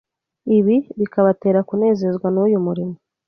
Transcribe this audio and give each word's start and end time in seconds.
ibi 0.57 0.75
bikabatera 0.99 1.59
kunezezwa 1.67 2.27
n’uyu 2.31 2.59
murimo. 2.65 2.95